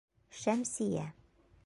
Ш 0.37 0.47
әмсиә. 0.53 1.05